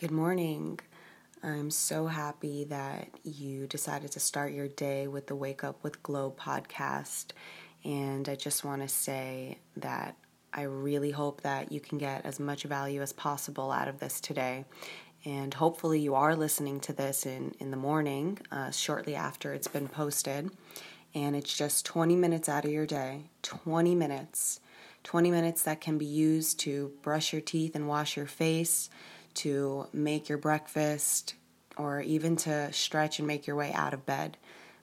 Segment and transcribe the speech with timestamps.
[0.00, 0.80] Good morning.
[1.42, 6.02] I'm so happy that you decided to start your day with the Wake Up with
[6.02, 7.32] Glow podcast.
[7.84, 10.16] And I just want to say that
[10.54, 14.22] I really hope that you can get as much value as possible out of this
[14.22, 14.64] today.
[15.26, 19.68] And hopefully, you are listening to this in, in the morning, uh, shortly after it's
[19.68, 20.50] been posted.
[21.14, 24.60] And it's just 20 minutes out of your day, 20 minutes.
[25.02, 28.88] 20 minutes that can be used to brush your teeth and wash your face
[29.34, 31.34] to make your breakfast,
[31.76, 34.36] or even to stretch and make your way out of bed.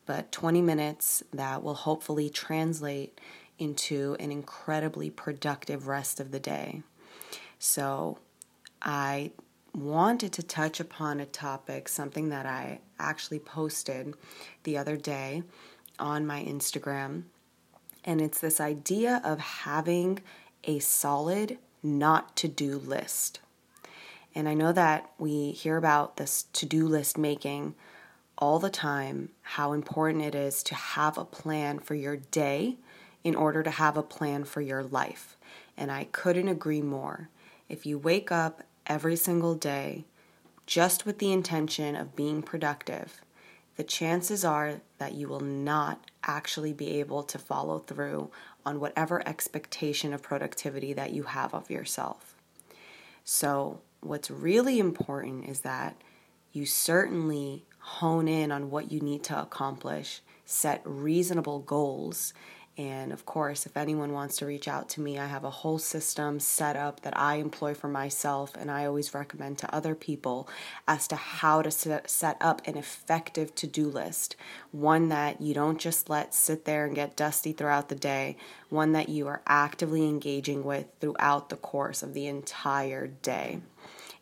[0.06, 3.20] But 20 minutes that will hopefully translate
[3.60, 6.82] into an incredibly productive rest of the day.
[7.60, 8.20] So,
[8.82, 9.32] I
[9.74, 14.14] wanted to touch upon a topic, something that I actually posted
[14.64, 15.44] the other day
[16.00, 17.24] on my Instagram.
[18.04, 20.20] And it's this idea of having
[20.64, 23.40] a solid not to do list.
[24.38, 27.74] And I know that we hear about this to do list making
[28.38, 32.78] all the time, how important it is to have a plan for your day
[33.24, 35.38] in order to have a plan for your life.
[35.76, 37.30] And I couldn't agree more.
[37.68, 40.06] If you wake up every single day
[40.68, 43.22] just with the intention of being productive,
[43.76, 48.30] the chances are that you will not actually be able to follow through
[48.64, 52.36] on whatever expectation of productivity that you have of yourself.
[53.24, 55.96] So, what's really important is that
[56.52, 62.34] you certainly hone in on what you need to accomplish, set reasonable goals.
[62.78, 65.80] And of course, if anyone wants to reach out to me, I have a whole
[65.80, 70.48] system set up that I employ for myself and I always recommend to other people
[70.88, 74.36] as to how to set up an effective to do list.
[74.72, 78.38] One that you don't just let sit there and get dusty throughout the day,
[78.70, 83.62] one that you are actively engaging with throughout the course of the entire day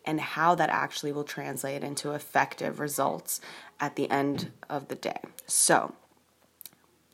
[0.06, 3.40] and how that actually will translate into effective results
[3.80, 5.20] at the end of the day.
[5.46, 5.94] So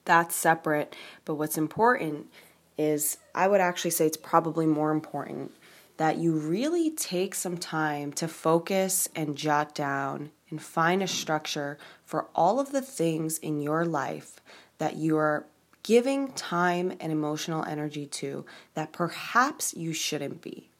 [0.04, 0.94] that's separate,
[1.24, 2.28] but what's important
[2.76, 5.52] is I would actually say it's probably more important
[5.96, 11.78] that you really take some time to focus and jot down and find a structure
[12.04, 14.40] for all of the things in your life
[14.78, 15.46] that you are
[15.82, 18.44] giving time and emotional energy to
[18.74, 20.71] that perhaps you shouldn't be.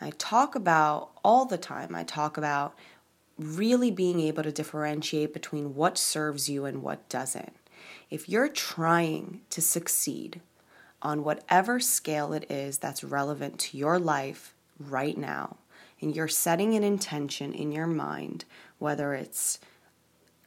[0.00, 2.74] I talk about all the time, I talk about
[3.38, 7.54] really being able to differentiate between what serves you and what doesn't.
[8.10, 10.40] If you're trying to succeed
[11.02, 15.56] on whatever scale it is that's relevant to your life right now,
[16.00, 18.44] and you're setting an intention in your mind,
[18.78, 19.58] whether it's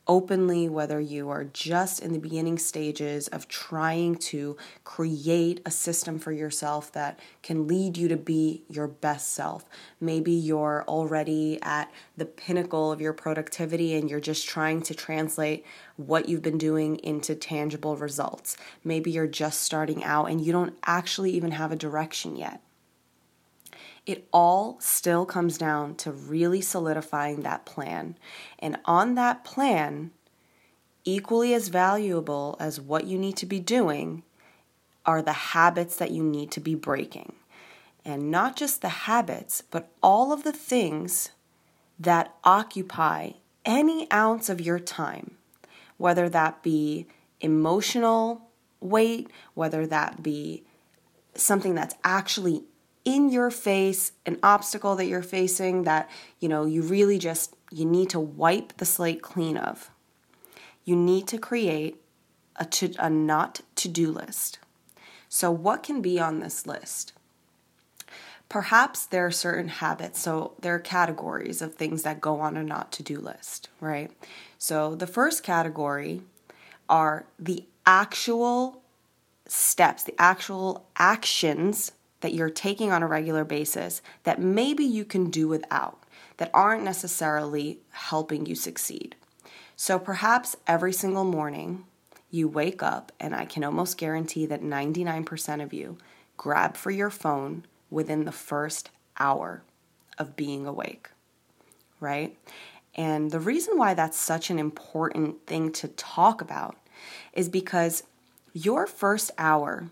[0.07, 6.19] openly, whether you are just in the beginning stages of trying to create a system
[6.19, 9.65] for yourself that can lead you to be your best self.
[10.01, 15.65] Maybe you're already at the pinnacle of your productivity and you're just trying to translate
[15.95, 18.57] what you've been doing into tangible results.
[18.83, 22.61] Maybe you're just starting out and you don't actually even have a direction yet.
[24.05, 28.17] It all still comes down to really solidifying that plan.
[28.59, 30.11] And on that plan,
[31.05, 34.23] equally as valuable as what you need to be doing
[35.05, 37.33] are the habits that you need to be breaking.
[38.05, 41.31] And not just the habits, but all of the things
[41.99, 43.31] that occupy
[43.65, 45.37] any ounce of your time,
[45.97, 47.07] whether that be
[47.39, 48.49] emotional
[48.81, 50.63] weight, whether that be
[51.35, 52.63] something that's actually
[53.05, 56.09] in your face an obstacle that you're facing that
[56.39, 59.89] you know you really just you need to wipe the slate clean of.
[60.85, 62.01] You need to create
[62.55, 64.59] a, to, a not to-do list.
[65.27, 67.13] So what can be on this list?
[68.47, 72.63] Perhaps there are certain habits so there are categories of things that go on a
[72.63, 74.11] not to-do list right?
[74.59, 76.21] So the first category
[76.87, 78.81] are the actual
[79.47, 85.29] steps the actual actions that you're taking on a regular basis that maybe you can
[85.29, 86.01] do without,
[86.37, 89.15] that aren't necessarily helping you succeed.
[89.75, 91.83] So perhaps every single morning
[92.31, 95.97] you wake up, and I can almost guarantee that 99% of you
[96.37, 98.89] grab for your phone within the first
[99.19, 99.61] hour
[100.17, 101.09] of being awake,
[101.99, 102.37] right?
[102.95, 106.77] And the reason why that's such an important thing to talk about
[107.33, 108.03] is because
[108.53, 109.89] your first hour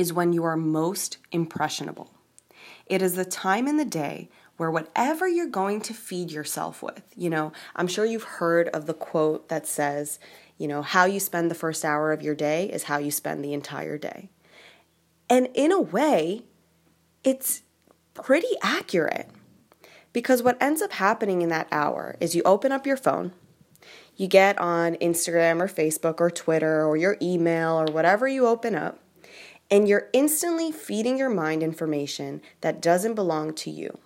[0.00, 2.10] is when you are most impressionable.
[2.86, 7.02] It is the time in the day where whatever you're going to feed yourself with,
[7.16, 10.18] you know, I'm sure you've heard of the quote that says,
[10.58, 13.44] you know, how you spend the first hour of your day is how you spend
[13.44, 14.28] the entire day.
[15.28, 16.44] And in a way,
[17.22, 17.62] it's
[18.14, 19.30] pretty accurate
[20.12, 23.32] Because what ends up happening in that hour is you open up your phone,
[24.16, 28.74] you get on Instagram or Facebook or Twitter or your email or whatever you open
[28.74, 28.99] up,
[29.70, 33.98] and you're instantly feeding your mind information that doesn't belong to you.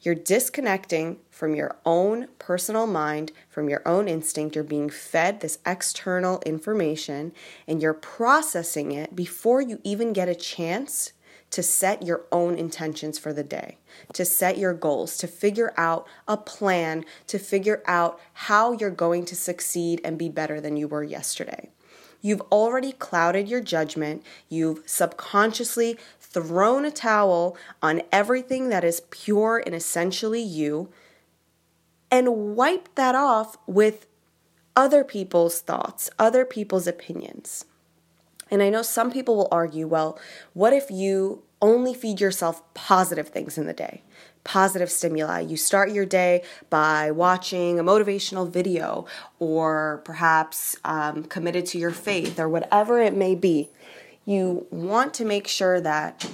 [0.00, 4.54] You're disconnecting from your own personal mind, from your own instinct.
[4.54, 7.32] You're being fed this external information
[7.66, 11.12] and you're processing it before you even get a chance
[11.50, 13.78] to set your own intentions for the day,
[14.12, 19.24] to set your goals, to figure out a plan, to figure out how you're going
[19.24, 21.70] to succeed and be better than you were yesterday.
[22.20, 24.24] You've already clouded your judgment.
[24.48, 30.90] You've subconsciously thrown a towel on everything that is pure and essentially you
[32.10, 34.06] and wiped that off with
[34.74, 37.64] other people's thoughts, other people's opinions.
[38.50, 40.18] And I know some people will argue, well,
[40.54, 44.02] what if you only feed yourself positive things in the day?
[44.48, 45.40] Positive stimuli.
[45.40, 49.04] You start your day by watching a motivational video
[49.38, 53.68] or perhaps um, committed to your faith or whatever it may be.
[54.24, 56.30] You want to make sure that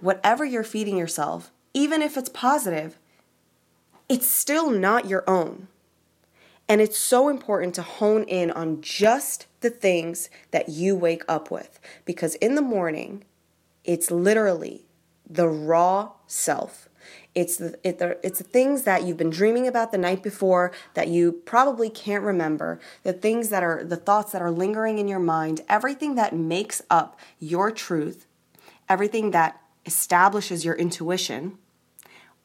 [0.00, 2.98] whatever you're feeding yourself, even if it's positive,
[4.08, 5.66] it's still not your own.
[6.68, 11.50] And it's so important to hone in on just the things that you wake up
[11.50, 11.80] with.
[12.04, 13.24] Because in the morning,
[13.82, 14.86] it's literally
[15.28, 16.85] the raw self.
[17.34, 21.08] It's the, it, it's the things that you've been dreaming about the night before that
[21.08, 25.18] you probably can't remember, the things that are the thoughts that are lingering in your
[25.18, 28.26] mind, everything that makes up your truth,
[28.88, 31.58] everything that establishes your intuition.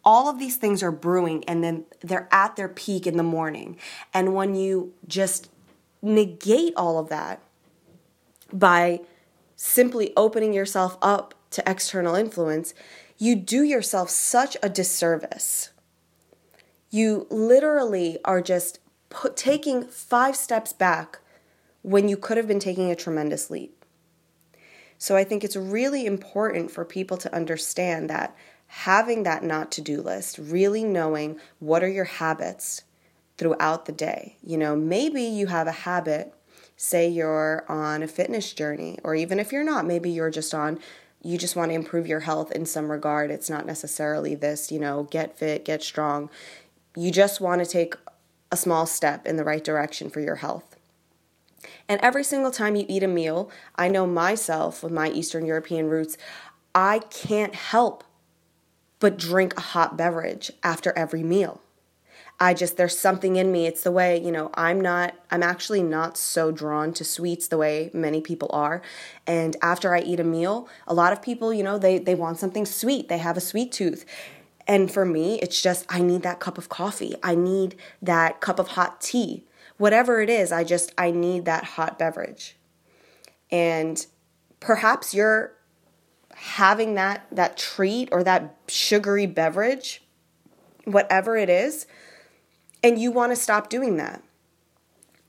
[0.03, 3.77] All of these things are brewing and then they're at their peak in the morning.
[4.13, 5.49] And when you just
[6.01, 7.41] negate all of that
[8.51, 9.01] by
[9.55, 12.73] simply opening yourself up to external influence,
[13.21, 15.69] you do yourself such a disservice.
[16.89, 18.79] You literally are just
[19.09, 21.19] put, taking five steps back
[21.83, 23.85] when you could have been taking a tremendous leap.
[24.97, 28.35] So I think it's really important for people to understand that
[28.65, 32.81] having that not to do list, really knowing what are your habits
[33.37, 34.37] throughout the day.
[34.41, 36.33] You know, maybe you have a habit,
[36.75, 40.79] say you're on a fitness journey, or even if you're not, maybe you're just on
[41.23, 43.31] you just want to improve your health in some regard.
[43.31, 46.29] It's not necessarily this, you know, get fit, get strong.
[46.95, 47.95] You just want to take
[48.51, 50.75] a small step in the right direction for your health.
[51.87, 55.87] And every single time you eat a meal, I know myself with my Eastern European
[55.87, 56.17] roots,
[56.73, 58.03] I can't help
[58.99, 61.61] but drink a hot beverage after every meal.
[62.41, 63.67] I just, there's something in me.
[63.67, 67.57] It's the way, you know, I'm not, I'm actually not so drawn to sweets the
[67.57, 68.81] way many people are.
[69.27, 72.39] And after I eat a meal, a lot of people, you know, they, they want
[72.39, 73.09] something sweet.
[73.09, 74.05] They have a sweet tooth.
[74.65, 77.13] And for me, it's just, I need that cup of coffee.
[77.21, 79.45] I need that cup of hot tea.
[79.77, 82.57] Whatever it is, I just, I need that hot beverage.
[83.51, 84.03] And
[84.59, 85.53] perhaps you're
[86.33, 90.01] having that that treat or that sugary beverage,
[90.85, 91.85] whatever it is,
[92.83, 94.23] and you want to stop doing that.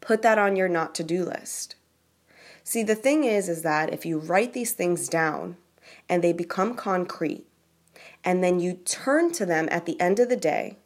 [0.01, 1.77] Put that on your not to do list.
[2.65, 5.57] See, the thing is is that if you write these things down
[6.09, 7.47] and they become concrete,
[8.25, 10.77] and then you turn to them at the end of the day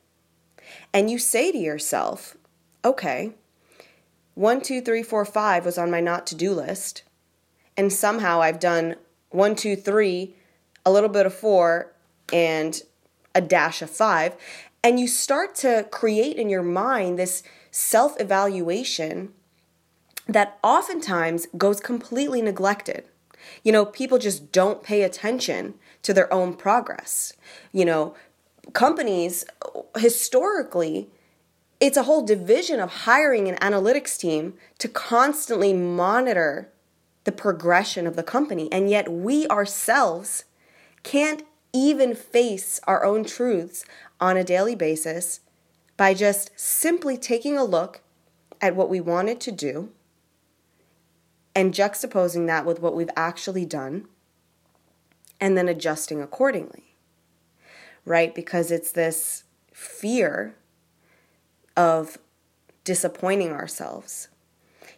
[0.93, 2.37] and you say to yourself,
[2.85, 3.33] okay,
[4.35, 7.03] one, two, three, four, five was on my not to do list,
[7.77, 8.97] and somehow I've done
[9.31, 10.35] one, two, three,
[10.85, 11.93] a little bit of four,
[12.33, 12.81] and
[13.35, 14.35] a dash of five.
[14.87, 19.33] And you start to create in your mind this self evaluation
[20.29, 23.09] that oftentimes goes completely neglected.
[23.65, 27.33] You know, people just don't pay attention to their own progress.
[27.73, 28.15] You know,
[28.75, 29.45] companies
[29.99, 31.11] historically,
[31.81, 36.71] it's a whole division of hiring an analytics team to constantly monitor
[37.25, 38.71] the progression of the company.
[38.71, 40.45] And yet we ourselves
[41.03, 43.85] can't even face our own truths
[44.21, 45.41] on a daily basis
[45.97, 48.01] by just simply taking a look
[48.61, 49.91] at what we wanted to do
[51.55, 54.07] and juxtaposing that with what we've actually done
[55.41, 56.95] and then adjusting accordingly.
[58.05, 58.35] Right?
[58.35, 60.55] Because it's this fear
[61.77, 62.19] of
[62.85, 64.29] disappointing ourselves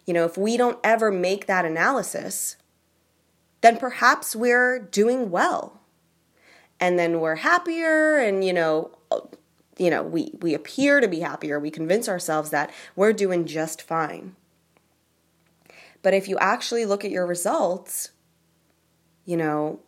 [0.08, 2.56] you know, if we don't ever make that analysis,
[3.60, 5.82] then perhaps we're doing well.
[6.80, 9.20] And then we're happier and you know, Uh,
[9.78, 11.58] you know, we we appear to be happier.
[11.60, 14.34] We convince ourselves that we're doing just fine.
[16.02, 18.10] But if you actually look at your results,
[19.24, 19.80] you know,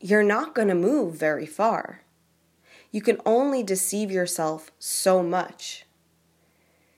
[0.00, 2.02] you're not going to move very far.
[2.90, 5.84] You can only deceive yourself so much.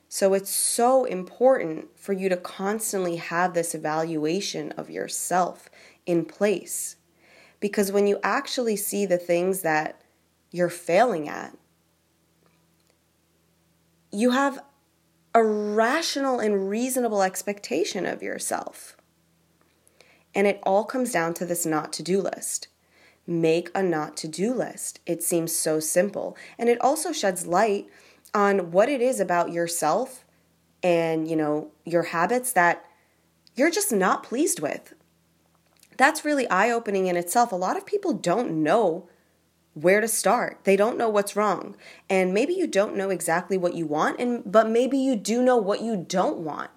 [0.08, 5.68] So it's so important for you to constantly have this evaluation of yourself
[6.04, 6.96] in place.
[7.60, 10.00] Because when you actually see the things that
[10.50, 11.56] you're failing at,
[14.12, 14.62] you have
[15.34, 18.96] a rational and reasonable expectation of yourself.
[20.34, 22.68] And it all comes down to this not to do list.
[23.26, 25.00] Make a not to do list.
[25.04, 26.36] It seems so simple.
[26.58, 27.86] And it also sheds light
[28.32, 30.24] on what it is about yourself
[30.82, 32.84] and, you know, your habits that
[33.54, 34.94] you're just not pleased with.
[35.96, 37.52] That's really eye opening in itself.
[37.52, 39.08] A lot of people don't know
[39.76, 40.58] where to start.
[40.64, 41.76] They don't know what's wrong.
[42.08, 45.58] And maybe you don't know exactly what you want and but maybe you do know
[45.58, 46.70] what you don't want.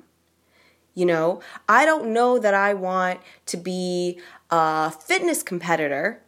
[0.94, 1.40] You know,
[1.70, 6.22] I don't know that I want to be a fitness competitor,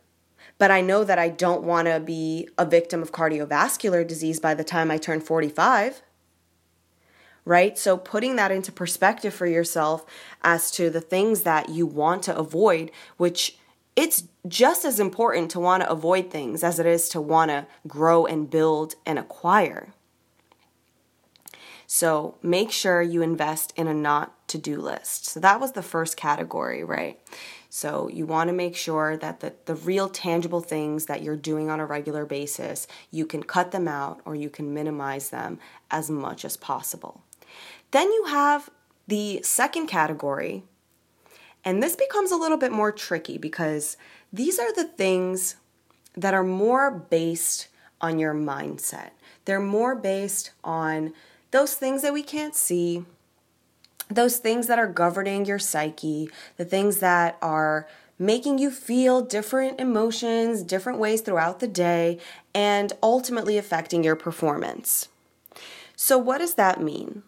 [0.58, 4.54] but I know that I don't want to be a victim of cardiovascular disease by
[4.54, 6.02] the time I turn 45.
[7.44, 7.78] Right?
[7.78, 10.06] So, putting that into perspective for yourself
[10.44, 13.58] as to the things that you want to avoid, which
[13.96, 17.68] it's just as important to want to avoid things as it is to want to
[17.88, 19.94] grow and build and acquire.
[21.88, 25.26] So make sure you invest in a not to do list.
[25.26, 27.20] So that was the first category, right?
[27.70, 31.70] So you want to make sure that the, the real tangible things that you're doing
[31.70, 36.10] on a regular basis, you can cut them out or you can minimize them as
[36.10, 37.24] much as possible.
[37.92, 38.70] Then you have
[39.08, 40.64] the second category,
[41.64, 43.98] and this becomes a little bit more tricky because
[44.34, 45.56] these are the things
[46.16, 47.68] that are more based
[48.00, 49.12] on your mindset.
[49.46, 51.14] They're more based on
[51.52, 53.06] those things that we can't see,
[54.10, 57.88] those things that are governing your psyche, the things that are
[58.18, 62.20] making you feel different emotions, different ways throughout the day,
[62.54, 65.10] and ultimately affecting your performance.
[65.96, 67.24] So, what does that mean?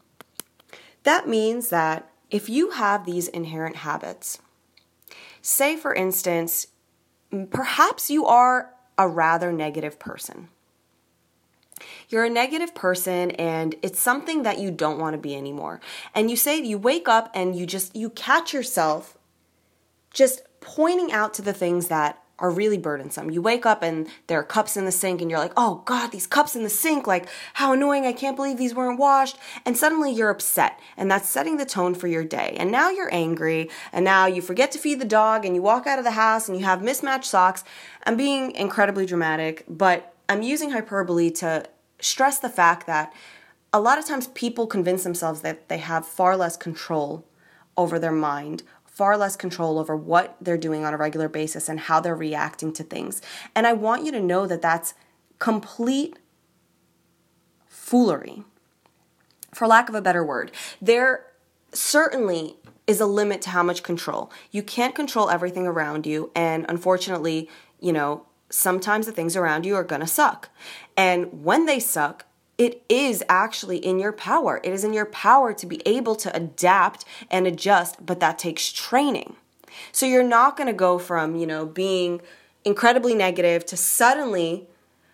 [1.03, 4.39] That means that if you have these inherent habits,
[5.41, 6.67] say for instance,
[7.49, 10.49] perhaps you are a rather negative person
[12.09, 15.81] you're a negative person and it's something that you don't want to be anymore.
[16.13, 19.17] And you say you wake up and you just you catch yourself
[20.11, 23.29] just pointing out to the things that are really burdensome.
[23.29, 26.11] You wake up and there are cups in the sink and you're like, "Oh god,
[26.11, 28.05] these cups in the sink, like how annoying.
[28.05, 31.95] I can't believe these weren't washed." And suddenly you're upset, and that's setting the tone
[31.95, 32.55] for your day.
[32.59, 35.87] And now you're angry, and now you forget to feed the dog and you walk
[35.87, 37.63] out of the house and you have mismatched socks.
[38.05, 41.65] I'm being incredibly dramatic, but I'm using hyperbole to
[41.99, 43.13] stress the fact that
[43.71, 47.25] a lot of times people convince themselves that they have far less control
[47.75, 48.61] over their mind,
[48.93, 52.71] far less control over what they're doing on a regular basis and how they're reacting
[52.73, 53.21] to things.
[53.55, 54.93] And I want you to know that that's
[55.39, 56.17] complete
[57.67, 58.43] foolery,
[59.53, 60.51] for lack of a better word.
[60.81, 61.25] There
[61.73, 64.31] certainly is a limit to how much control.
[64.51, 69.75] You can't control everything around you, and unfortunately, you know, sometimes the things around you
[69.75, 70.49] are gonna suck.
[70.95, 72.25] And when they suck,
[72.57, 74.59] it is actually in your power.
[74.63, 78.71] It is in your power to be able to adapt and adjust, but that takes
[78.71, 79.35] training.
[79.91, 82.21] So you're not gonna go from, you know, being
[82.63, 84.67] incredibly negative to suddenly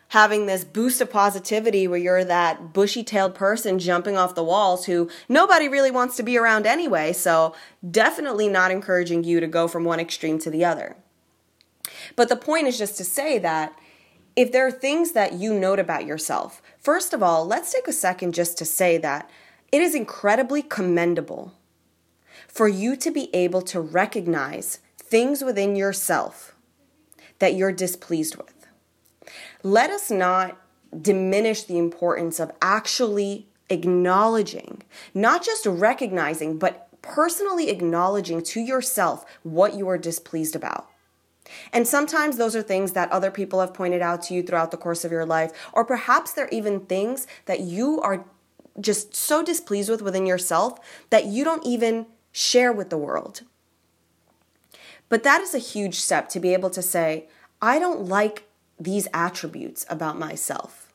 [0.10, 4.86] having this boost of positivity where you're that bushy tailed person jumping off the walls
[4.86, 7.13] who nobody really wants to be around anyway.
[7.13, 7.55] So,
[7.89, 10.96] definitely not encouraging you to go from one extreme to the other.
[12.15, 13.77] But the point is just to say that
[14.39, 17.91] if there are things that you note about yourself, first of all, let's take a
[17.91, 19.29] second just to say that
[19.69, 21.51] it is incredibly commendable
[22.48, 26.55] for you to be able to recognize things within yourself
[27.39, 28.65] that you're displeased with.
[29.62, 30.58] Let us not
[31.01, 39.74] diminish the importance of actually acknowledging, not just recognizing, but personally acknowledging to yourself what
[39.74, 40.88] you are displeased about.
[41.74, 44.77] And sometimes those are things that other people have pointed out to you throughout the
[44.77, 48.25] course of your life, or perhaps they're even things that you are
[48.79, 50.79] just so displeased with within yourself
[51.10, 53.41] that you don't even share with the world.
[55.10, 57.27] But that is a huge step to be able to say,
[57.62, 58.44] I don't like
[58.79, 60.94] these attributes about myself.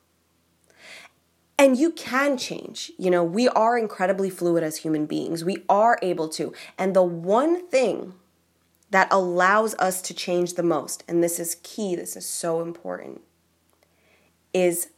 [1.58, 2.90] And you can change.
[2.98, 5.44] You know, we are incredibly fluid as human beings.
[5.44, 6.52] We are able to.
[6.78, 8.14] And the one thing
[8.90, 13.20] that allows us to change the most, and this is key, this is so important,
[14.52, 14.90] is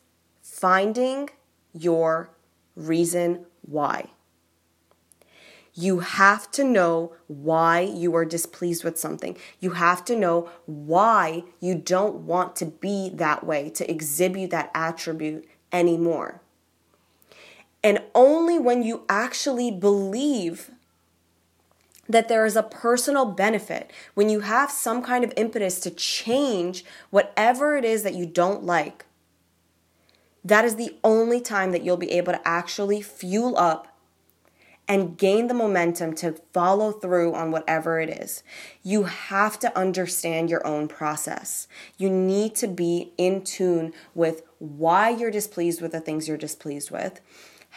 [0.43, 1.31] finding
[1.73, 2.31] your
[2.75, 4.11] reason why.
[5.79, 9.37] You have to know why you are displeased with something.
[9.61, 14.71] You have to know why you don't want to be that way, to exhibit that
[14.75, 16.41] attribute anymore.
[17.85, 20.71] And only when you actually believe
[22.09, 26.85] that there is a personal benefit, when you have some kind of impetus to change
[27.11, 29.05] whatever it is that you don't like,
[30.45, 33.89] that is the only time that you'll be able to actually fuel up
[34.89, 38.45] and gain the momentum to follow through on whatever it is.
[38.85, 41.67] You have to understand your own process.
[41.99, 46.93] You need to be in tune with why you're displeased with the things you're displeased
[46.93, 47.21] with,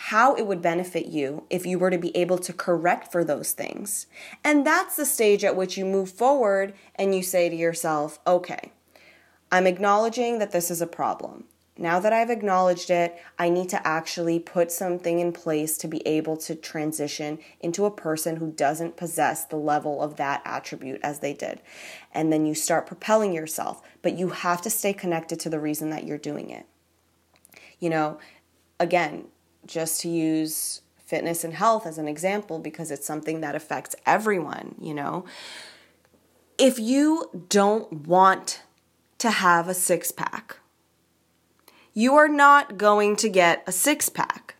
[0.03, 3.51] how it would benefit you if you were to be able to correct for those
[3.51, 4.07] things.
[4.45, 8.71] And that's the stage at which you move forward and you say to yourself, okay,
[9.51, 11.43] I'm acknowledging that this is a problem.
[11.77, 16.05] Now that I've acknowledged it, I need to actually put something in place to be
[16.07, 21.19] able to transition into a person who doesn't possess the level of that attribute as
[21.19, 21.59] they did.
[22.13, 25.89] And then you start propelling yourself, but you have to stay connected to the reason
[25.89, 26.65] that you're doing it.
[27.79, 28.19] You know,
[28.79, 29.25] again,
[29.65, 34.75] just to use fitness and health as an example because it's something that affects everyone,
[34.79, 35.25] you know.
[36.57, 38.61] If you don't want
[39.17, 40.57] to have a six pack,
[41.93, 44.55] you are not going to get a six pack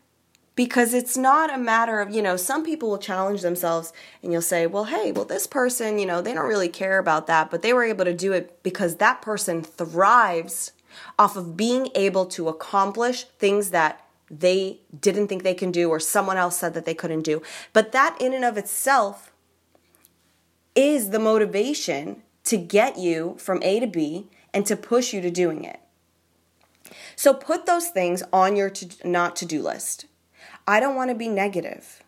[0.56, 3.92] because it's not a matter of, you know, some people will challenge themselves
[4.22, 7.26] and you'll say, well, hey, well, this person, you know, they don't really care about
[7.28, 10.72] that, but they were able to do it because that person thrives
[11.18, 15.98] off of being able to accomplish things that they didn't think they can do or
[15.98, 17.42] someone else said that they couldn't do.
[17.72, 19.32] But that in and of itself
[20.74, 25.30] is the motivation to get you from A to B and to push you to
[25.30, 25.80] doing it.
[27.16, 30.06] So put those things on your to, not to do list.
[30.66, 32.02] I don't want to be negative.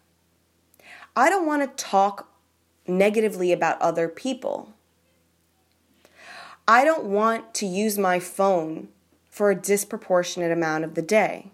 [1.15, 2.29] I don't want to talk
[2.87, 4.73] negatively about other people.
[6.67, 8.89] I don't want to use my phone
[9.29, 11.51] for a disproportionate amount of the day.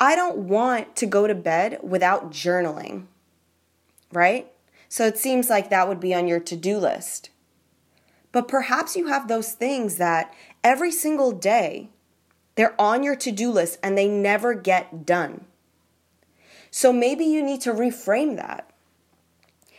[0.00, 3.06] I don't want to go to bed without journaling,
[4.12, 4.50] right?
[4.88, 7.30] So it seems like that would be on your to do list.
[8.30, 10.32] But perhaps you have those things that
[10.62, 11.88] every single day
[12.54, 15.44] they're on your to do list and they never get done.
[16.70, 18.70] So maybe you need to reframe that.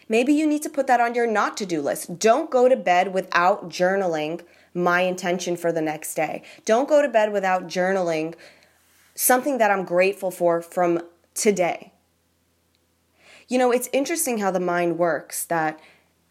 [0.08, 2.18] Maybe you need to put that on your not to do list.
[2.18, 4.42] Don't go to bed without journaling
[4.74, 6.42] my intention for the next day.
[6.66, 8.34] Don't go to bed without journaling
[9.20, 11.02] something that I'm grateful for from
[11.34, 11.92] today.
[13.50, 15.78] You know, it's interesting how the mind works that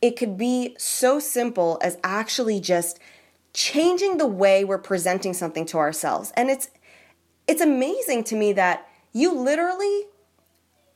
[0.01, 2.99] it could be so simple as actually just
[3.53, 6.33] changing the way we're presenting something to ourselves.
[6.35, 6.71] And it's
[7.47, 10.05] it's amazing to me that you literally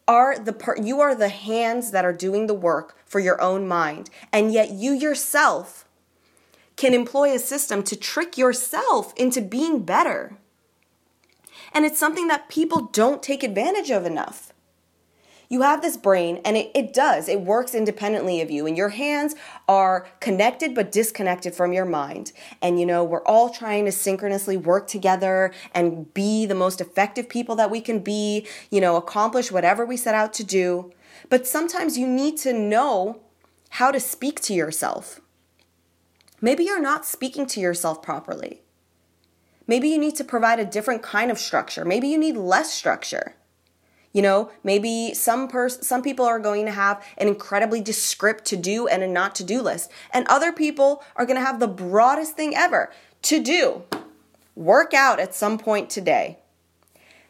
[0.09, 3.69] are the part you are the hands that are doing the work for your own
[3.69, 4.09] mind.
[4.33, 5.87] And yet you yourself
[6.77, 10.39] can employ a system to trick yourself into being better.
[11.75, 14.53] And it's something that people don't take advantage of enough
[15.53, 18.89] you have this brain and it, it does, it works independently of you, and your
[18.89, 19.35] hands
[19.69, 22.33] are connected but disconnected from your mind.
[22.63, 27.29] And you know, we're all trying to synchronously work together and be the most effective
[27.29, 30.91] people that we can be, you know, accomplish whatever we set out to do.
[31.29, 33.21] But sometimes you need to know
[33.69, 35.21] how to speak to yourself.
[36.41, 38.63] Maybe you're not speaking to yourself properly.
[39.73, 41.83] Maybe you need to provide a different kind of structure.
[41.83, 43.37] Maybe you need less structure.
[44.13, 48.57] You know, maybe some pers- some people are going to have an incredibly descript to
[48.59, 51.69] do and a not to do list, and other people are going to have the
[51.69, 53.85] broadest thing ever to do.
[54.55, 56.37] Work out at some point today.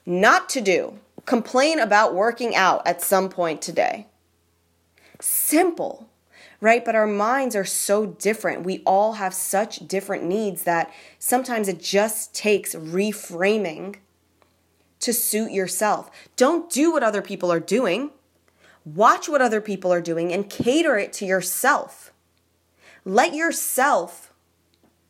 [0.04, 0.98] Not to do.
[1.26, 4.08] Complain about working out at some point today.
[5.20, 6.08] Simple,
[6.62, 6.84] right?
[6.84, 8.62] But our minds are so different.
[8.62, 13.96] We all have such different needs that sometimes it just takes reframing
[15.00, 16.08] to suit yourself.
[16.36, 18.12] Don't do what other people are doing.
[18.84, 22.12] Watch what other people are doing and cater it to yourself.
[23.04, 24.32] Let yourself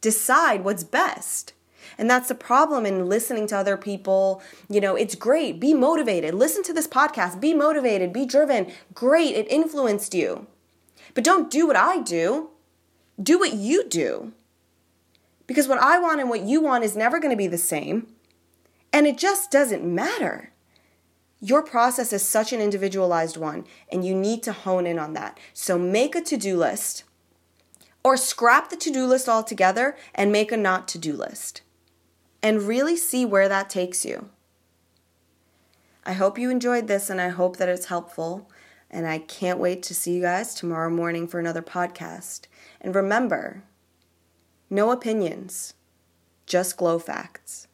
[0.00, 1.52] decide what's best.
[1.98, 4.42] And that's the problem in listening to other people.
[4.70, 5.60] You know, it's great.
[5.60, 6.32] Be motivated.
[6.32, 7.40] Listen to this podcast.
[7.40, 8.10] Be motivated.
[8.10, 8.72] Be driven.
[8.94, 9.34] Great.
[9.34, 10.46] It influenced you.
[11.14, 12.50] But don't do what I do.
[13.22, 14.32] Do what you do.
[15.46, 18.06] Because what I want and what you want is never going to be the same.
[18.92, 20.52] And it just doesn't matter.
[21.40, 25.38] Your process is such an individualized one, and you need to hone in on that.
[25.52, 27.04] So make a to do list
[28.04, 31.62] or scrap the to do list altogether and make a not to do list
[32.42, 34.28] and really see where that takes you.
[36.04, 38.50] I hope you enjoyed this and I hope that it's helpful.
[38.92, 42.42] And I can't wait to see you guys tomorrow morning for another podcast.
[42.80, 43.64] And remember,
[44.68, 45.74] no opinions,
[46.46, 47.68] just glow facts.